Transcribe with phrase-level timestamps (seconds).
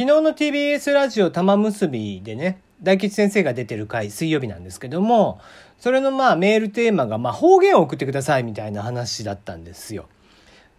[0.00, 5.42] 昨日の TBS ラジオ玉結びでね、大吉先生が出てる回、水曜日なんですけども、
[5.78, 10.08] それのまあメールテーマが、まあ方言を送ってくださいみたいな話だったんですよ。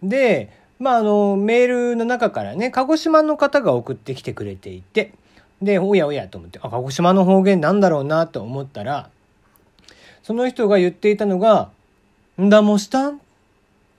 [0.02, 0.50] で、
[0.80, 5.12] まああの、メールの中からね、鹿児島の方が送ってきてくれていて、
[5.62, 9.08] で、おやおやと思って、あ、鹿児島の方言なんだろうなと思ったら、
[10.24, 11.70] その人が言っていたのが、
[12.40, 13.18] んだもしたん？
[13.18, 13.18] っ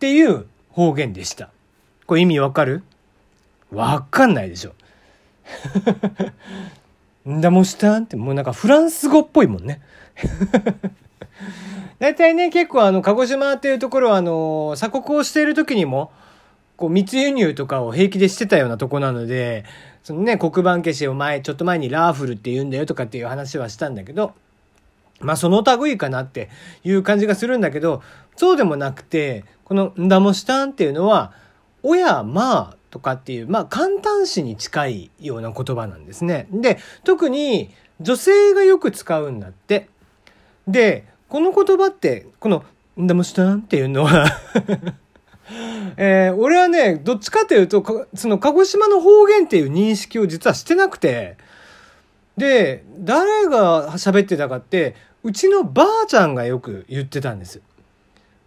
[0.02, 1.50] ていう方言でした。
[2.08, 2.84] これ意味わかる？
[3.72, 4.74] わかんないでしょ。
[7.30, 9.82] んだもしたんってもうなんかフランス語っぽいもんね。
[12.00, 16.12] 大体ね、結構あの、鹿児島っていうところはあの、鎖国をしている時にも、
[16.76, 19.64] こう密輸入とかを平気でしてたようなとこなので、
[20.04, 24.34] そのね、黒板消しを前、ちょっと前にラーフルって言うんだよとかっていう話はしたんだけど、
[25.22, 26.50] まあその類かなって
[26.84, 28.02] いう感じがするんだけど、
[28.36, 31.32] そうでもなくて、このんだもしたんっていうのは、
[31.84, 36.46] 親、まあ、とかっていう、まあ、簡単詞に近いような言葉なんですね。
[36.52, 39.90] で、特に女性がよく使うんだって。
[40.68, 42.64] で、この言葉って、この、
[43.02, 44.28] んだもしたんっていうのは
[45.98, 51.38] えー、俺はね、どっちかというと、その鹿児島の方言っていう認識を実はしてなくて、
[52.38, 57.60] で、誰が喋ってたかって、うちのばあちゃんがよく言ってたんです。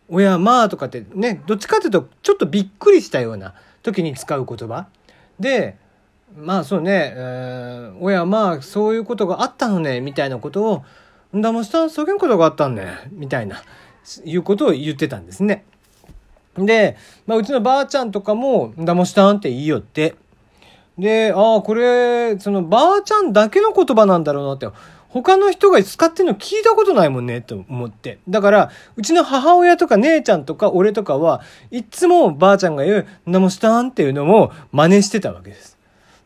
[0.09, 3.55] 親まあとかってね、どっちかというとちょっとびっくりしたような
[3.87, 4.87] 時に使う言葉。
[5.39, 5.77] で、
[6.37, 10.85] まあそうね、えー、親まあそういうことがあったのね、みたいなことを、
[11.37, 13.63] んだもしたん、そういうことがあったんね、みたいな、
[14.25, 15.65] いうことを言ってたんですね。
[16.57, 20.17] で、まあうちのばあちゃんとかも、んだもしたんって言いよって。
[20.99, 24.69] で、ああ、これ、そのばあちゃんだけの言葉なんだろうなって。
[25.09, 28.19] 他の人が使ってるの聞いたことないもんね、と思って。
[28.29, 35.77] だから、うちの母親とか姉ちゃんとか俺とかは、いつもばあちゃんが言う、なもしたんっていうのを真似してたわけです。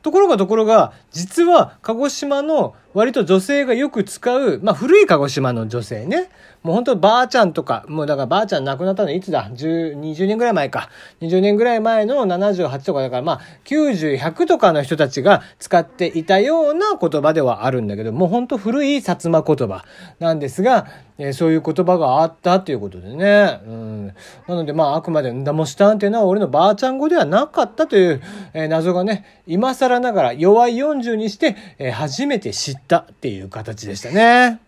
[0.03, 6.31] ところがところが、実は鹿児島の割と女性がよく使う、まあ古い鹿児島の女性ね。
[6.63, 10.91] もう本当ばあちゃんとか、もうだからばあちゃん亡くなったのいつだ ?10、20年ぐらい前か。
[11.23, 19.85] 20年ぐらい前の78とかだから、まあ90、100とかの人たちが使っていたような言葉ではあるんだけど、もう本当古い薩摩言葉
[20.19, 20.87] なんですが、
[21.17, 23.61] えー、そういう言葉があったっていうことでね。
[23.67, 24.07] うん。
[24.49, 28.23] なのでまああくまでんだもしたんっていうのは俺のばあちゃん語ではなかったという、
[28.53, 34.61] えー、謎がね、今更ながら弱い40にして、えー、初めて知ったっていう形でしたね。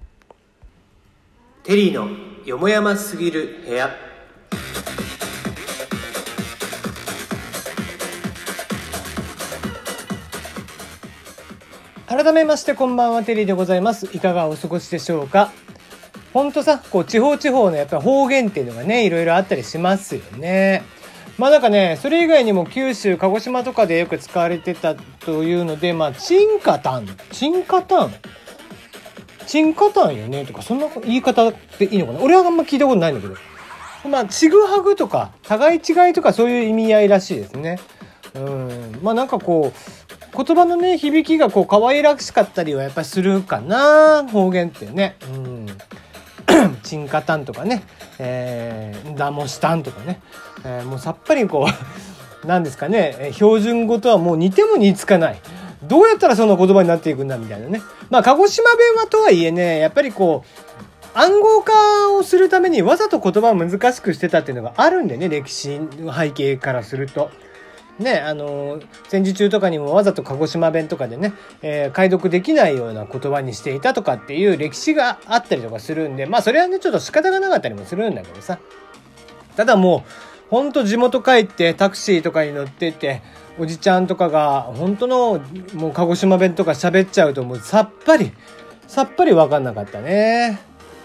[1.65, 2.09] テリーの
[2.45, 3.91] よもやますぎる部屋。
[12.07, 14.07] 改めましてこんばんはテリーでございます。
[14.13, 15.51] いかがお過ごしでしょうか？
[16.35, 20.83] ほんとさこう地方地方のやっぱ方言っていうのがねいろいろあったりしますよね
[21.39, 28.15] まあなんかねそれ以外にも九州鹿児島とかでよく使われてたというのでまあチンカタンチンカタン？
[29.45, 30.47] チンカタンよね？
[30.47, 32.21] とか、そんな言い方でいいのかな？
[32.21, 33.35] 俺はあんま聞いたことないんだけど。
[34.09, 37.79] まあ、ちぐはぐとか、互い違いとかそういう意味合いらしいですね。
[38.35, 38.99] うん。
[39.03, 45.17] まあなんかこう、言葉のね、響きがこう可愛らしかったりはやっぱりするかな方言ってね。
[45.35, 45.67] うん。
[46.83, 47.83] チンカタンとかね、
[48.19, 50.21] えー、ダモシタンとかね、
[50.65, 51.67] えー、もうさっぱりこ
[52.45, 55.41] う、 なんですかね、標準語とはもう似ても似つかない。
[55.85, 57.83] どうやったらその言葉になっていくんだみたいなね。
[58.09, 61.73] まあ、鹿児島弁はとはいえね、やっぱりこう、暗号化
[62.13, 67.31] をするためにわざと言葉を難しくしてたっていうのがあるんでね、歴史の背景からすると。
[67.99, 78.59] ね、あの、戦時中とかにもわざと鹿児島弁とかでね、えー、解読できないような言葉にしていたとかっていう歴史があったりとかするんで、まあそれはね、ちょっと仕方がなかったりもするんだけどさ。
[79.57, 80.11] ただもう、
[80.51, 83.23] ほんと地元帰ってタクシーとかに乗ってて、
[83.59, 85.41] おじちゃんとかが本当の
[85.75, 88.33] もう鹿児島弁とか喋っちゃうともうさっぱり
[88.87, 90.61] さっぱり分かんなかったね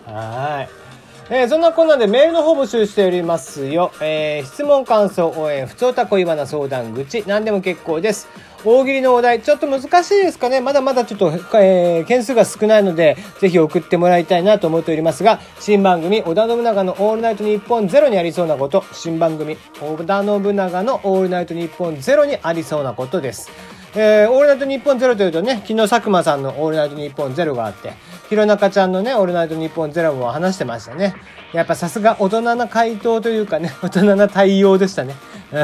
[0.05, 0.86] はい
[1.29, 3.91] えー、そんなこんなでメールの方募集しておりますよ。
[3.99, 8.29] えー、質問、感想、応援、普通た恋バナ相談口、何でも結構です。
[8.63, 11.29] 大喜利のお題、ちょっと難しいですかねまだまだちょっと、
[11.59, 23.51] えー、件数が少ないので、ぜひ送ってもらいたいなと思っておりますが、新番組、織田信長のオールナイトニッポンゼロにありそうなこと、新番組、織田信長のオールナイトニッポンゼロにありそうなことです。
[23.95, 27.93] えー、オールナイトニッポンゼロというとね、昨日佐久間さんのオールナイトニッポンゼロがあって、
[28.29, 31.15] 弘中ちゃんのね、オールナイトニッポンゼロも話してましたね。
[31.53, 35.15] やっぱさすが大人な回答というかね、 大人な対応でしたね。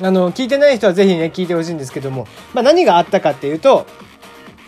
[0.00, 3.86] あの、聞いてない人はぜひね、聞いてほしいんですけども、まあ何があったかっていうと、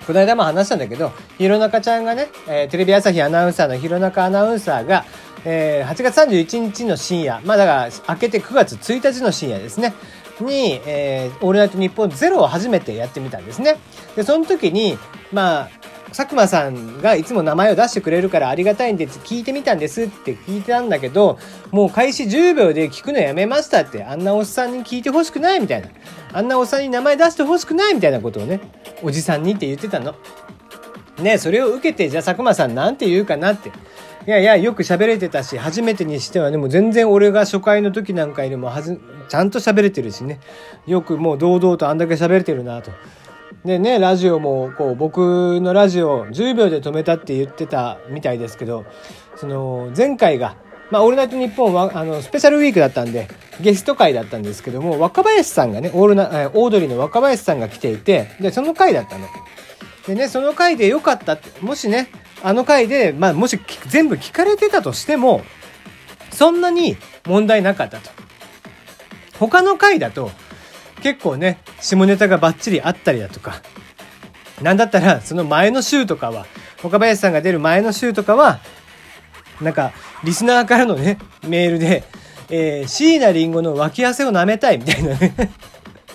[0.07, 5.05] この間も話したんだけど、弘中ちゃんがね、えー、テレビ朝日アナウンサーの弘中アナウンサーが、
[5.45, 9.95] えー、8月31日の深夜、まあだから明けて9月1日の深夜ですね、
[10.41, 13.77] に、えー、オールナイトニッポンゼロを初めてやってみたんですね。
[14.17, 14.99] で、その時に、
[15.33, 15.84] まあ、
[16.15, 21.41] 佐久間さんがいつも名前を出してくれるからありがたいんで聞いてみたんですって聞いてたんだけど、
[21.73, 25.89] もう開始10秒で聞くのやめましたって、あんなおっさんに聞いてほしくないみたいな。
[26.33, 28.61] あんなおっさんに名前出してほしくないみたいなことをね、
[29.03, 30.15] おじさんにって言ってたの。
[31.21, 33.71] ね、それを受けて、じゃあ佐久間さんなんて言うかなって。
[33.71, 40.39] いやいや、よく喋れてたし、初めてにしてはね、もう全然俺が初回の時なんかよりもはず、ちゃんと喋れてるしね。
[40.87, 42.93] よくもう堂々とあんだけ喋れてるなと。
[43.65, 48.85] でね、ラジオも、こう、僕のラジオ10秒で止めたって言ってたみたいですけど、
[49.37, 50.57] その、前回が、
[50.91, 53.29] まあ、オールナイトニッポンは、あの、スペシャルウィークだったんで、
[53.61, 59.27] ゲスト会だったんですけども、若林さんがね、オールナ、オードリーの若林さんが来ていて、で、その回だったの。
[60.07, 62.09] でね、その回で良かったって、もしね、
[62.43, 65.43] あの回で、まあ、もし全部聞かれてたとしても、
[66.31, 68.11] そんなに問題なかったと。
[69.39, 70.31] 他の回だと、
[71.05, 73.61] 結構ね、下ネタがバッチリあったりだとか、
[74.63, 76.47] なんだったら、その前の週とかは、
[76.83, 78.59] 岡林さんが出る前の週とかは、
[79.61, 79.93] なんか、
[80.25, 82.05] リスナーからのね、メールで、
[82.49, 85.35] え、椎名林檎の脇汗を舐めたいみたいなね。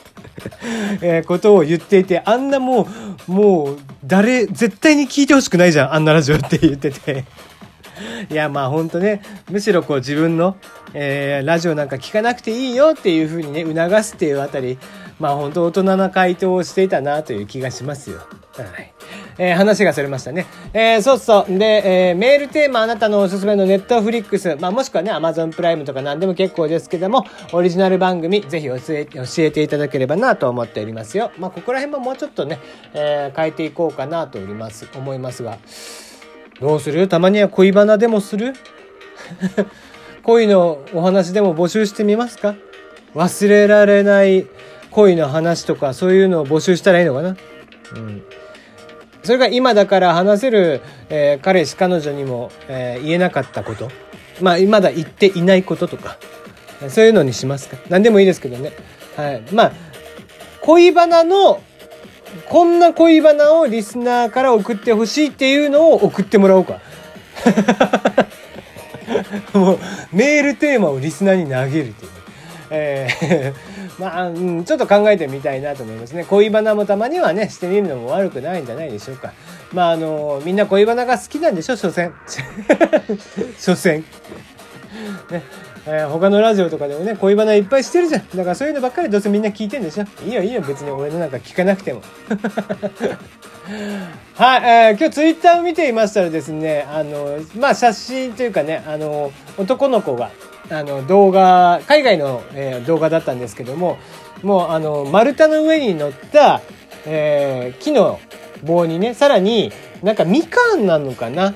[1.04, 2.88] え、ことを言っていて、あんなも
[3.28, 7.26] う、もう、誰、絶対に聞いてほしくないじゃん、あんなラジオって言ってて。
[8.30, 10.58] いや、まあほんとね、むしろこう自分の、
[10.94, 14.78] えー、ラジオなんか聞かなくていいよっていうふうにね、促すっていうあたり、
[15.20, 18.20] まあ本当大人な回答をしていたなという気がしますよ。
[18.54, 18.94] はい。
[19.38, 20.46] えー、話がそれましたね。
[20.74, 21.58] えー、そうそう。
[21.58, 31.32] で、えー、メールテーマあなたのおすすめのネットフリックス、まあもしくはね、アマゾンプライムとか何でも結構ですけども、オリジナル番組、ぜひ教え教えていただければなと思っておりますよ。
[31.38, 32.60] まあここら辺ももうちょっとね、
[32.94, 35.58] え、変えていこうかなとおります、思いますが。
[36.60, 37.08] どうする？
[37.08, 38.54] たまには恋バナでもする？
[40.24, 42.56] 恋のお話でも募集してみますか？
[43.16, 44.46] 忘れられない
[44.92, 47.38] 恋の話とかそういうのを募集したらいいのかな？
[47.96, 48.24] うん。
[49.24, 53.90] それが今だから話せる、えー、彼氏彼女にも、えー、言えなかったこと？
[54.42, 56.18] まあ、まだ言っていないこととか？
[56.90, 57.78] そういうのにしますか？
[57.90, 58.72] 何でもいいですけどね。
[59.16, 59.42] はい。
[59.54, 59.72] まあ、
[60.62, 61.62] 恋バナの
[62.48, 66.80] こんな恋バナをリスナーから送ってほしいっていうのを送ってもらおうか。
[69.54, 69.80] もう
[70.12, 72.12] メールテーマをリスナーに投げるっていう。
[72.72, 73.54] えー、
[74.02, 76.24] まあ、うん、ちょっと考えてみたいなと思いますね。
[76.26, 79.34] 恋バナもたまにはね、してみるのも悪くないんじゃないでしょうか。
[79.74, 82.14] まあ、あの、みんな恋バナが好きなんでしょ、所詮。
[83.58, 84.04] 所詮。
[85.32, 85.44] ね。
[85.92, 88.30] えー、他のラジオとかでもね、恋バナいっぱいしてるじゃん。
[88.30, 90.06] だからそういうのばっかりどうせみんな聞いてんでしょ。
[90.24, 92.04] いいよいいよ、別に俺のなんか聞かなくても。
[94.36, 100.30] はい、えー、今日ツイッターを見ていましたらですね、あの、まあ写真というかね、あの、男の子が、
[100.70, 103.98] あの、動画、海外の、えー、動画だったんですけども、
[104.44, 106.62] もうあの、丸太の上に乗った、
[107.08, 108.20] えー、木の
[108.64, 109.72] 棒にね、さらに
[110.04, 111.54] なんかみかんなのかな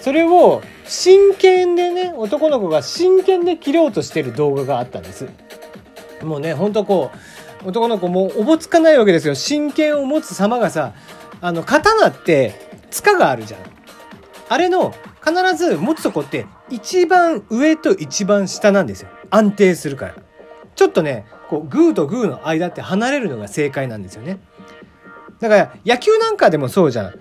[0.00, 5.28] それを真剣でね、男の子が真剣で切ろうとしてる動画があったんです。
[6.22, 7.10] もうね、ほんとこ
[7.64, 9.34] う、男の子もうおぼつかないわけですよ。
[9.34, 10.94] 真剣を持つ様がさ、
[11.40, 12.54] あの、刀って、
[12.90, 13.60] 塚があるじゃん。
[14.48, 19.08] あれの、必ず持つとこって、一番上と一番下なんですよ。
[19.30, 20.14] 安定するから。
[20.74, 24.38] ちょっとね、こう、グーとグーの間って離れるのが正解なんですよね。
[25.40, 27.14] だから、野球なんかでもそうじゃん。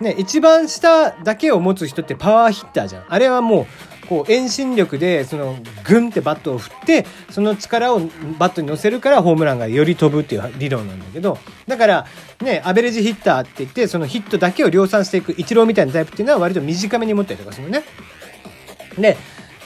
[0.00, 3.04] ね、一番下だけを持つ人ってパワーヒッターじゃん。
[3.08, 3.66] あれはもう、
[4.10, 8.00] こう遠心力でそのグンってバットを振ってその力を
[8.40, 11.38] バットに乗せるからホームランがより飛ぶっていう理論なんだけど
[11.68, 12.06] だから
[12.42, 17.84] ねアベレージヒッターって言ってそのヒットだけを量産していくイチローみたいなタイプっていうのは割と短めに持ったりとかするのね。
[18.98, 19.16] で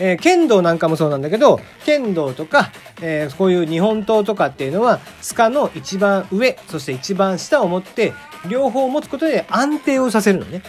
[0.00, 2.70] えー、剣道なんかもそうなんだけど、剣道とか、
[3.00, 8.12] えー、こういう日本刀とかっていうのは、塚の一番上、そして一番下を持って、
[8.48, 10.62] 両方持つことで安定をさせるのね。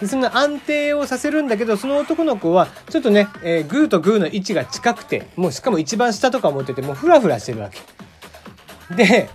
[0.00, 8.94] でその安定をさせるんだけど、その男の子は、ちょっとね、えー、グーとグーの位置が近くて、もうしかも一番下とか持ってて、もうフラフラしてるわけ。
[8.94, 9.28] で、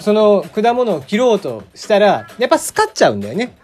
[0.00, 3.56] その果物を切ろうとしたら、やっぱスカっちゃうんだよね。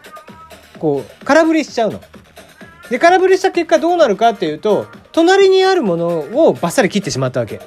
[0.79, 2.01] こう、空振りしちゃうの。
[2.93, 7.59] で、空振りした結果どうなるかっていうと、隣にあるものをバッサリ切ってしまったわけ。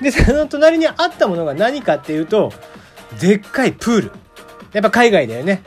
[0.00, 2.52] で、その隣にあったものが何かっていうと、
[3.20, 4.12] でっかいプール。
[4.72, 5.64] やっぱ海外だよね。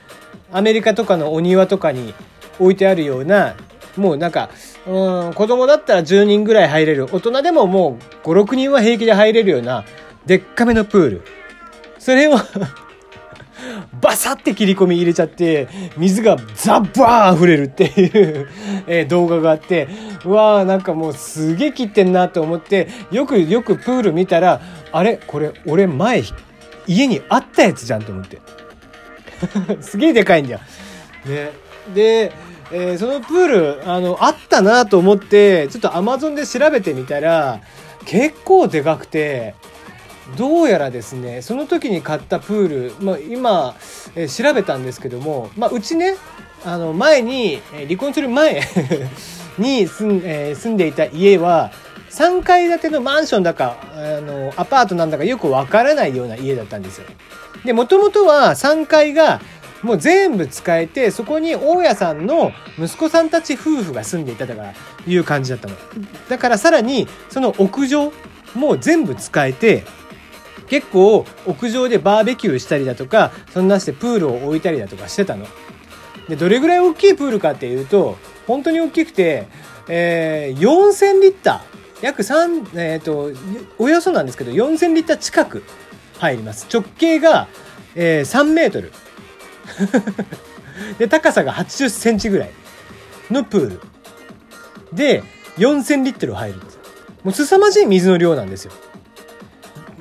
[0.53, 2.13] アメリカとかのお庭とかに
[2.57, 3.57] 置いてあるような、
[3.97, 4.49] もうなんか、
[4.87, 7.09] うん、子供だったら10人ぐらい入れる。
[7.11, 9.83] 大人でももう5、6人は平気で入れるような、
[10.25, 11.21] でっかめのプール。
[11.99, 12.37] それを
[14.15, 15.67] バサって切り込み入れちゃって、
[15.97, 18.47] 水がザッバー溢れるっていう
[18.87, 19.89] え、動画があって、
[20.23, 24.61] うわーなんかもうすげえ切ってんなと思って、よくよくプール見たら、
[24.93, 25.19] あれ？
[25.27, 26.23] これ俺前
[26.87, 28.39] 家にあったやつじゃんと思って
[29.81, 30.59] すげえでかいんだよ。
[31.25, 31.51] ね。
[31.93, 32.31] で、
[32.71, 37.59] えー、そのプール、あの、あったなと思って、ちょっとアマゾンで調べてみたら、
[38.05, 39.55] 結構でかくて、
[40.37, 43.75] どうやらですね、その時に買ったプール、まあ、今、
[44.15, 46.15] えー、調べたんですけども、まあ、うちね、
[46.65, 48.61] あの、前に、離婚する前
[49.59, 51.71] に住ん,、えー、住んでいた家は、
[52.09, 57.05] 3階建てのマンションだか、あの、アパートなんだかよくわからないような家だったんですよ。
[57.63, 59.41] で、もともとは3階が
[59.85, 64.73] もう全部使えて、そこに大家さんの息子さんたち夫婦が住んでいたとか
[65.05, 65.75] いう感じだったの。
[66.29, 68.11] だからさらに、その屋上
[68.55, 69.83] も全部使えて、
[70.67, 75.45] 結構屋上でバーベキューしたりだとか、そんなしてプールを置いたりだとかしてたの。
[76.27, 78.17] で、どれぐらい大きいプールかっていうと、
[78.47, 79.47] 本当に大きくて、
[79.87, 81.75] えー、4000リッター。
[82.01, 83.31] 約3、えっ、ー、と、
[83.77, 85.63] およそなんですけど、4000リッター近く
[86.19, 86.67] 入ります。
[86.71, 87.47] 直径が、
[87.95, 88.91] えー、3メートル。
[90.99, 92.49] で、高さが80センチぐらい
[93.31, 93.81] のプール。
[94.93, 95.23] で、
[95.57, 96.79] 4000リットル入るんです。
[97.23, 98.71] もう凄まじい水の量なんですよ。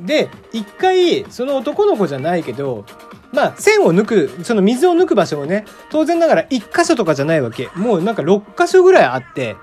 [0.05, 2.85] で、一回、その男の子じゃないけど、
[3.33, 7.69] まあ、線を抜く、その水を抜く場所もね、当然ながら1箇所とかじゃないわけ。
[7.75, 9.57] もうなんか6箇所ぐらいあって、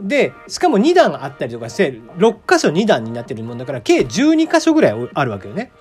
[0.00, 5.72] で、しかも2段あったりとかして、6箇所2段になってるもんだから、計12箇所ぐらいあるわけよね。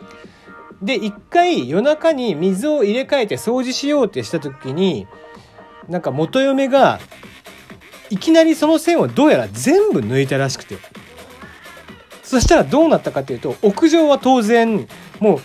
[0.81, 5.07] で、一回夜中に水を入れ替えて掃除しようってした時に、
[5.89, 7.00] なんか元嫁が、
[8.09, 10.77] いきなりその線をどうやら全部抜いたらしくて。
[12.27, 14.86] そしたらどうなったかというと、屋上は当然、
[15.22, 15.41] もう、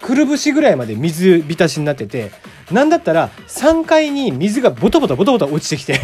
[0.00, 2.30] くるぶしぐらいまで水浸しになってて、
[2.70, 6.00] なんだったら3階に水がボトボトボトボト落ちてきて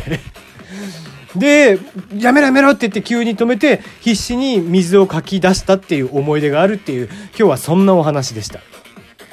[1.35, 1.79] で、
[2.15, 8.61] やめろやめろって言って急に止めて、必死に水をかき出したっていう思い出があるっていう、今日はそんなお話でした。